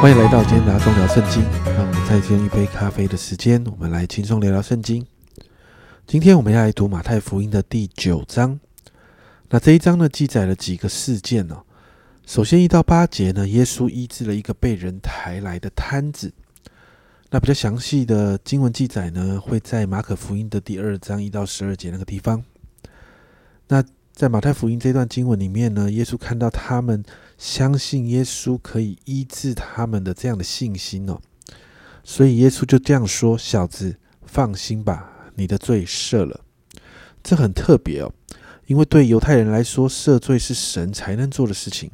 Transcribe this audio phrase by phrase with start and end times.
[0.00, 1.42] 欢迎来到今天拿中聊圣经。
[1.76, 5.06] 让我们再用一杯咖啡的时间，我们来轻松聊聊圣经。
[6.06, 8.58] 今天我们要来读马太福音的第九章。
[9.50, 11.62] 那这一章呢，记载了几个事件呢？
[12.26, 16.32] 首先一到八节呢，耶稣医治了一个被人抬来的瘫子。
[17.28, 22.42] 那比较详细的经文记载呢，会在马可福音的第二章一到十二节那个地方。
[23.68, 27.04] 那在马太福音这段经文里面呢，耶稣看到他们
[27.40, 31.18] 相信耶稣可以医治他们的这样的信心哦，
[32.04, 36.44] 所以耶稣就这样说：“小子，放心吧，你的罪赦了。”
[37.24, 38.12] 这很特别哦，
[38.66, 41.90] 因为对犹太人来说，赦罪是神才能做的事情。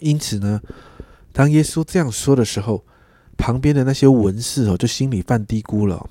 [0.00, 0.60] 因此呢，
[1.32, 2.84] 当耶稣这样说的时候，
[3.38, 6.06] 旁边的那些文士哦，就心里犯嘀咕了，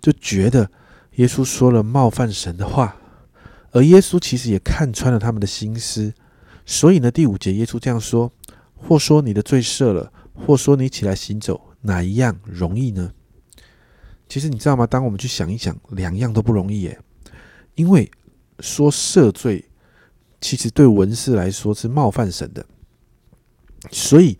[0.00, 0.68] 就觉得
[1.14, 2.96] 耶稣说了冒犯神的话。
[3.70, 6.12] 而耶稣其实也看穿了他们的心思，
[6.66, 8.30] 所以呢，第五节耶稣这样说
[8.74, 13.12] ：“或说你的罪赦了，或说你起来行走，哪一样容易呢？”
[14.28, 14.84] 其实你知道吗？
[14.84, 16.98] 当我们去想一想，两样都不容易耶。
[17.76, 18.10] 因为
[18.58, 19.64] 说赦罪，
[20.40, 22.66] 其实对文士来说是冒犯神的，
[23.92, 24.36] 所以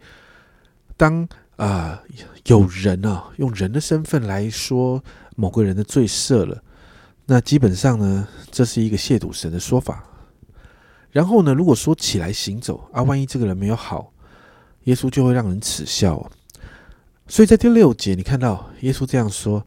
[0.97, 2.03] 当啊
[2.47, 5.05] 有人啊用人的身份来说
[5.37, 6.61] 某个人的罪赦了。
[7.27, 10.03] 那基本上呢，这是一个亵渎神的说法。
[11.17, 14.13] 然后呢，如果说起来行走啊，万一这个人没有好，
[14.85, 16.31] 耶稣就会让人耻笑。
[17.27, 19.67] 所以在第六节，你看到耶稣这样说：“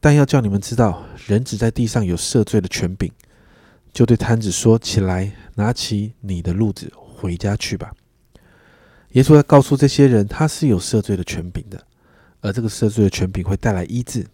[0.00, 3.10] 但要叫你们知道，人只在地上有赦罪的权柄。”
[3.90, 7.90] 就对摊子说：“起来，拿起你的褥子回家去吧。”
[9.12, 11.82] 耶稣要告诉这些人，他是有赦罪的权柄的，
[12.42, 14.26] 而这个赦罪的权柄会带来医治。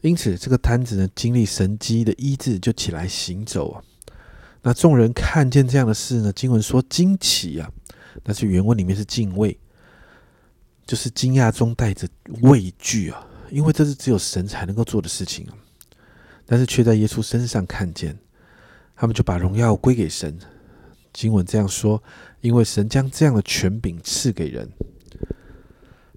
[0.00, 3.80] 因此，这个摊子呢，经历神机的医治，就起来行走啊。
[4.66, 7.70] 那众人看见这样的事呢，经文说惊奇啊，
[8.24, 9.56] 但是原文里面是敬畏，
[10.84, 12.08] 就是惊讶中带着
[12.42, 15.54] 畏惧啊，因为这是只有神才能够做的事情啊。
[16.44, 18.18] 但是却在耶稣身上看见，
[18.96, 20.36] 他们就把荣耀归给神。
[21.12, 22.02] 经文这样说，
[22.40, 24.68] 因为神将这样的权柄赐给人。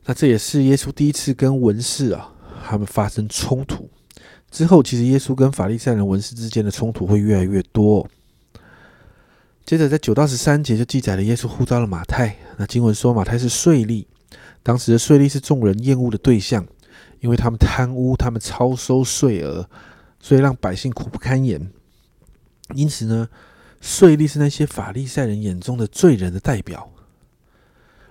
[0.06, 2.34] 那这也是耶稣第一次跟文士啊。
[2.66, 3.88] 他们发生冲突
[4.50, 8.10] 之后，其实耶稣跟法利赛人文士之间的冲突会越来越多。
[9.70, 12.36] 接着在九到十三节就记载了耶稣呼召了马太。
[12.58, 14.04] 那经文说马太是税吏，
[14.64, 16.66] 当时的税吏是众人厌恶的对象，
[17.20, 19.70] 因为他们贪污，他们超收税额，
[20.20, 21.72] 所以让百姓苦不堪言。
[22.74, 23.30] 因此呢，
[23.80, 26.90] 税吏是那些法利赛人眼中的罪人的代表，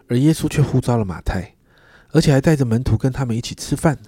[0.07, 1.57] 而耶稣却呼召了马太，
[2.13, 3.99] 而且还带着门徒跟他们一起吃饭。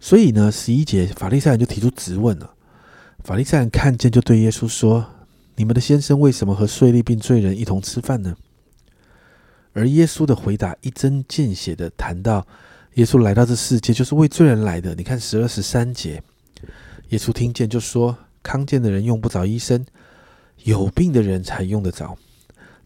[0.00, 2.54] 所以呢，十一节法利赛人就提出质问了。
[3.22, 5.04] 法利赛人看见，就对耶稣说
[5.56, 8.36] ：“你们的先生为什么和税吏并罪人一同吃饭呢？”
[9.74, 12.46] 而耶稣的回答一针见血的谈到，
[12.94, 14.94] 耶稣来到这世界就是为罪人来的。
[14.94, 16.22] 你看十二十三节，
[17.08, 19.86] 耶稣听见就说：“康健的人用不着医生，
[20.64, 22.18] 有病的人才用得着。”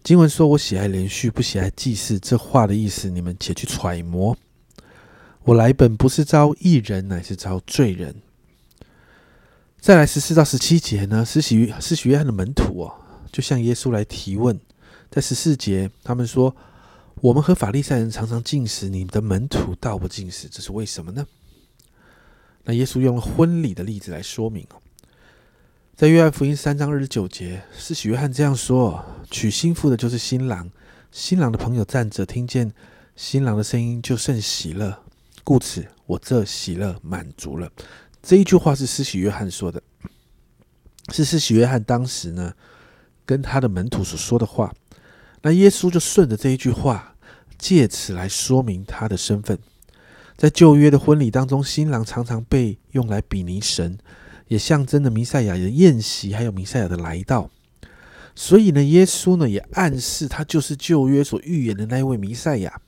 [0.04, 4.36] 经文说：“我喜爱连续，不喜爱祭祀。”这话的意思，你们且去揣摩。
[5.42, 8.14] 我来本不是招义人，乃是招罪人。
[9.86, 11.24] 再来十四到十七节呢？
[11.24, 12.92] 施洗施洗约翰的门徒哦，
[13.30, 14.58] 就向耶稣来提问。
[15.12, 16.56] 在十四节，他们说
[17.22, 21.24] ：“我们和法利赛人常常进食，你的门徒倒不进食，这是为什么呢？”
[22.66, 24.82] 那耶稣用了婚礼的例子来说明哦。
[25.94, 30.68] 在约翰福音三章二十九节，施洗约翰这样说：“娶新妇的就是新郎，
[31.12, 32.72] 新郎的朋友站着，听见
[33.14, 34.98] 新郎的声音，就甚喜乐。”
[35.44, 37.70] 故此，我这喜乐满足了。
[38.26, 39.80] 这一句话是施洗约翰说的，
[41.12, 42.52] 是施洗约翰当时呢
[43.24, 44.74] 跟他的门徒所说的话。
[45.42, 47.14] 那耶稣就顺着这一句话，
[47.56, 49.56] 借此来说明他的身份。
[50.36, 53.96] 在旧约的婚礼当中，新郎常常被用来比拟神，
[54.48, 57.48] 也象征着弥赛亚的宴席，还有弥赛亚的来到。
[58.34, 62.80] 所以呢，耶稣呢也暗示他就是旧约所预言的那一位弥赛亚。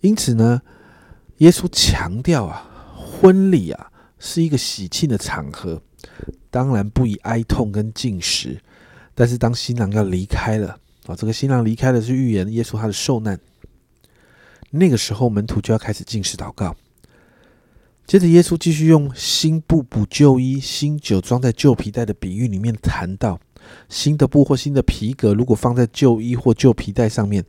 [0.00, 0.60] 因此呢。
[1.38, 3.89] 耶稣强调啊，婚礼啊
[4.20, 5.82] 是一个喜庆的场合，
[6.48, 8.60] 当然不以哀痛跟进食。
[9.16, 13.40] 但是当新郎要离开了啊，这个新郎离开的是预言耶稣他的受难。
[14.70, 16.76] 那个时候门徒就要开始进食祷告。
[18.06, 23.40] 接着耶稣继续用新布补旧衣，新酒装在旧皮带的比喻里面谈到，
[23.88, 27.44] 新的布或新的皮革如果放在旧衣或旧皮带上面。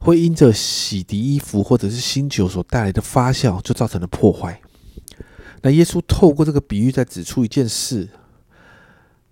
[0.00, 4.60] 会因着洗涤衣服或者是新酒所带来的发酵，就造成了破坏。
[5.62, 8.08] 那耶稣透过这个比喻，在指出一件事：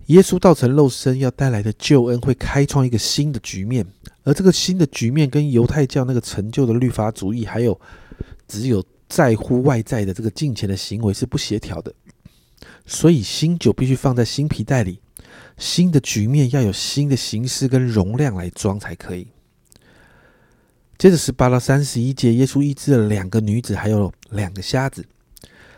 [0.06, 3.86] 耶稣道成肉身要带来的救恩会开创一个新的局面，
[4.24, 7.80] 而这个新的局面跟犹太教那个成就的律法主义，还有
[8.48, 11.92] 只有在乎外在的这个金钱的行为是不协调的。
[12.86, 15.00] 所以新酒必须放在新皮袋里，
[15.58, 19.28] 新的局面要有新的形式跟容量来装才可以。
[20.98, 25.04] 接着十八到三十一节，耶稣医治了两个女子，还有两个瞎子。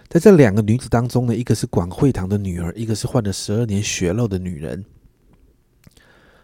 [0.08, 4.84] 在这两个女子当中呢，一个是管会堂的女儿，一个是患了十二年血漏的女人。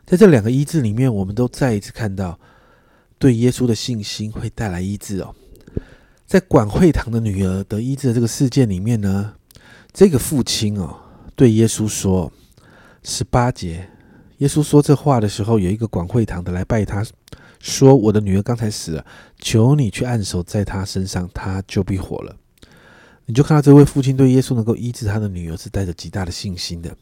[0.05, 2.39] 在这两个医治里面，我们都再一次看到
[3.19, 5.35] 对耶稣的信心会带来医治哦。
[6.27, 9.35] 在管会堂的女儿得医治的这个事件里面呢，
[9.95, 10.95] 这个父亲哦
[11.35, 12.31] 对耶稣说
[13.03, 13.89] ：“十八节，
[14.39, 17.03] 耶稣说这话的时候，有一个管会堂的来拜他，
[17.61, 19.07] 说：我的女儿刚才死了，
[19.39, 22.37] 求你去按手在她身上，她就必活了。”
[23.27, 26.95] 你就看到这位父亲对耶稣能够医治他的女儿是带着极大的信心的，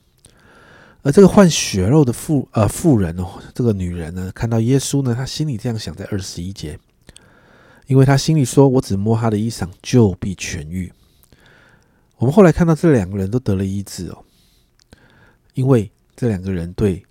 [1.02, 6.78] 而这个患血肉的妇呃妇人哦，这个女人呢，看到耶稣呢，她心里这样想，在二十一节，
[7.86, 10.92] 因为她心里说：“我只摸他的衣裳，就必痊愈。”
[12.18, 14.24] 我们后来看到这两个人都得了医治哦，
[15.54, 17.04] 因为这两个人对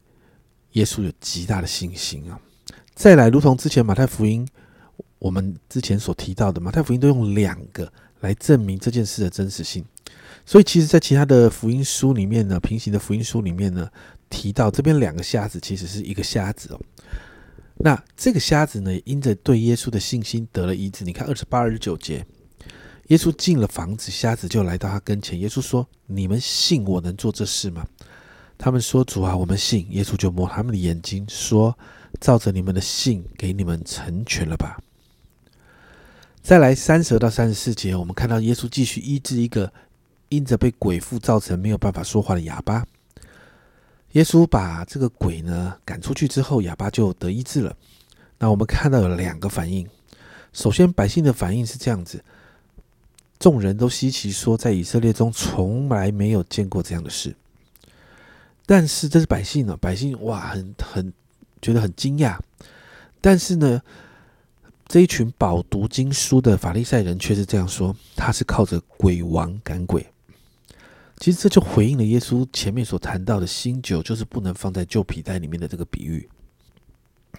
[0.72, 2.40] 耶稣有极大的信心啊。
[2.96, 4.48] 再来，如同之前马太福音
[5.21, 7.89] 我们之前所提到的，马太福音都用两个。
[8.21, 9.83] 来证明这件事的真实性，
[10.45, 13.89] 所以其实，在其他的福音书里面呢，平行的福音书里面呢，
[14.29, 16.79] 提到这边两个瞎子其实是一个瞎子哦。
[17.77, 21.03] 那这个瞎子呢，因着对耶稣的信心得了医治。
[21.03, 22.24] 你看二十八、二十九节，
[23.07, 25.39] 耶稣进了房子，瞎子就来到他跟前。
[25.39, 27.83] 耶稣说：“你们信我能做这事吗？”
[28.56, 31.75] 他们说：“主啊，我们信。”耶稣就摸他们的眼睛，说
[32.21, 34.79] ：“照着你们的信，给你们成全了吧。”
[36.43, 39.71] 再来三十到三十四节，我们看到耶稣继续医治一个
[40.29, 42.85] 因着被鬼附造成没有办法说话的哑巴。
[44.13, 47.77] 耶稣把这个鬼呢赶出去之后，哑巴就得医治了。
[48.39, 49.88] 那我们看到有两个反应。
[50.51, 52.23] 首先，百姓的反应是这样子：
[53.39, 57.35] 众人都稀奇说，在以色列中从来没有见过这样的事。
[58.65, 61.13] 但是这是百姓呢，百姓哇，很很
[61.61, 62.38] 觉得很惊讶。
[63.21, 63.79] 但是呢？
[64.91, 70.05] 这一群饱读经书的法利赛人却是这样说：他是靠着鬼王赶鬼。
[71.17, 76.27] 其实这就回应了耶稣前面所谈到的新酒就是不能放在旧皮袋里面的这个比喻。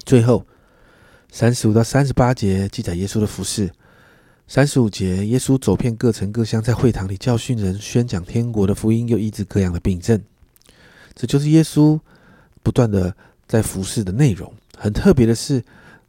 [0.06, 0.46] 最后
[1.30, 3.70] 三十五到三十八节记载耶稣的服饰。
[4.48, 10.18] 三十五节，耶稣走遍各城各乡，在会堂里教训人，宣讲天国的福音，又医治各样的病症。
[11.14, 12.00] 这就是耶稣
[12.62, 13.14] 不断的
[13.46, 14.50] 在服侍的内容。
[14.78, 15.62] 很特别的是。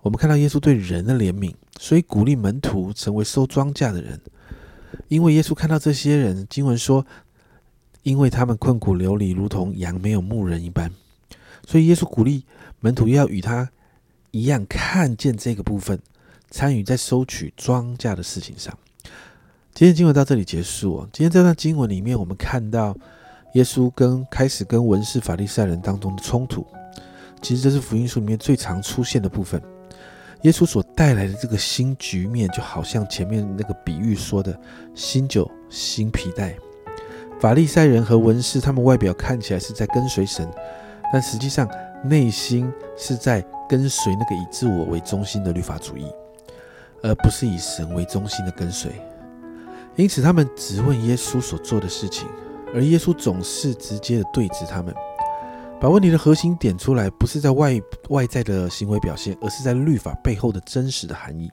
[0.04, 4.20] 我们看到耶稣对人的怜悯，所以鼓励门徒成为收庄稼的人。
[5.08, 7.06] 因为耶稣看到这些人，经文说，
[8.04, 10.92] 因为他们困苦流离，如同羊没有牧人一般，
[11.66, 12.44] 所以耶稣鼓励
[12.82, 13.70] 门徒要与他
[14.32, 15.98] 一样看见这个部分，
[16.50, 18.78] 参与在收取庄稼的事情上。
[19.74, 21.10] 今天经文到这里结束哦。
[21.14, 22.94] 今天这段经文里面，我们看到
[23.54, 26.68] 耶稣跟开始跟文士法利赛人当中的冲突，
[27.42, 29.64] 其实这是福音书里面最常出现的部分。
[30.44, 34.58] 耶稣所带来的这个新局面，就好像前面那个比喻说的
[34.94, 36.56] “新酒新皮带”。
[37.40, 40.50] 法利赛人和文士，他们外表看起来是在跟随神，
[41.12, 41.68] 但实际上
[42.04, 46.06] 内心是在跟随那个以自我为中心的律法主义，
[47.02, 48.92] 而不是以神为中心的跟随。
[49.96, 52.28] 因此，他们质问耶稣所做的事情，
[52.74, 54.94] 而耶稣总是直接的对峙他们。
[55.84, 61.52] 把问题的核心点出来，不是在外外在的行为表现，而是在律法背后的真实的含义。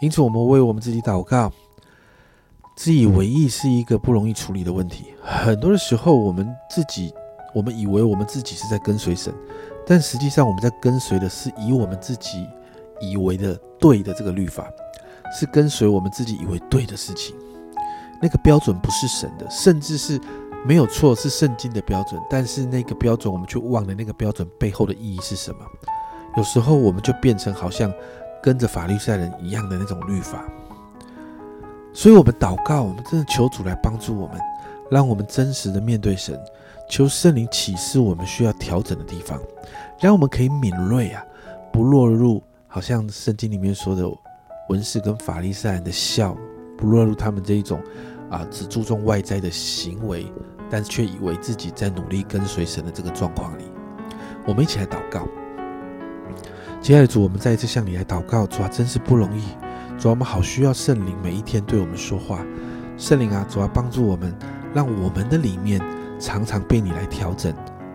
[0.00, 1.52] 因此，我们为我们自己祷告。
[2.74, 5.08] 自以为意是一个不容易处理的问题。
[5.22, 7.12] 很多的时候，我们自己，
[7.54, 9.30] 我们以为我们自己是在跟随神，
[9.86, 12.48] 但实际上我们在跟随的是以我们自己
[12.98, 14.66] 以为的对的这个律法，
[15.38, 17.36] 是跟随我们自己以为对的事情。
[18.22, 20.18] 那个标准不是神的，甚至是。
[20.64, 25.58] 没有错，是圣经的标准，但是那个标准我们却忘了那个标准背后的意义是什么。
[26.36, 27.92] 有时候我们就变成好像
[28.42, 30.44] 跟着法律赛人一样的那种律法。
[31.92, 34.38] 所以，我们祷告，我们真的求主来帮助我们，
[34.90, 36.38] 让我们真实的面对神，
[36.90, 39.40] 求圣灵启示我们需要调整的地方，
[39.98, 41.24] 让我们可以敏锐啊，
[41.72, 44.04] 不落入好像圣经里面说的
[44.68, 46.36] 文士跟法利赛人的笑，
[46.76, 47.80] 不落入他们这一种
[48.30, 50.32] 啊只注重外在的行为。
[50.68, 53.62] 但却以为自己在努力跟随神的这个状况里，
[54.44, 55.24] 我们一起来祷告。
[56.82, 59.42] 亲爱的主，我们再一次向你来祷告，主啊，真是不容易。
[59.96, 62.44] 主啊，我们好需要圣灵每一天对我们说话。
[62.98, 64.36] 圣灵啊，主啊，帮助我们，
[64.74, 65.80] 让我们的里面
[66.18, 67.54] 常常被你来调整，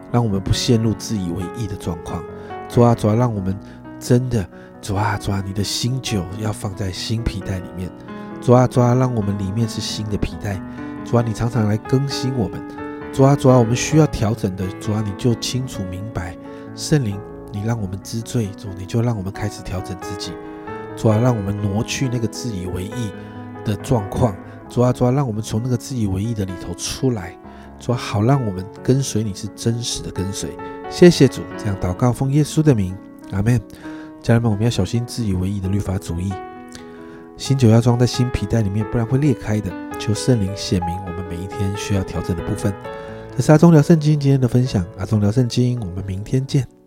[0.10, 2.24] 让我们不陷入自以为意的状况。
[2.70, 3.54] 主啊，主啊，让我们
[4.00, 4.48] 真的，
[4.82, 7.92] 主啊，主啊，你的新酒要放在新皮带里面。
[8.42, 10.60] 主啊，主啊，让我们里面是新的皮带。
[11.06, 12.60] 主啊，你常常来更新我们。
[13.14, 14.66] 主啊，主啊，我们需要调整的。
[14.80, 16.36] 主啊，你就清楚明白。
[16.76, 17.20] 圣灵，
[17.52, 20.32] 你让我们知罪，主，你就让我们开始调整自己。
[20.98, 23.12] 主啊，让我们挪去那个自以为意
[23.64, 24.36] 的状况。
[24.68, 27.38] 主啊，主啊，让我们从那个自以为意的里头出来。
[27.80, 30.50] 主啊，好让我们跟随你是真实的跟随。
[30.90, 32.98] 谢谢主，这样祷告奉耶稣的名，
[33.34, 33.62] 阿门。
[34.20, 36.34] 家人们，我们要小心自以为意的律法主义。
[37.38, 39.72] 新酒要装在新皮带里面，不然会裂开的。
[40.00, 42.74] 求圣灵显明我们每一天需要调整的部分。
[43.36, 46.81] 这是阿忠聊圣经今天的分享，阿忠聊圣经，我们明天见。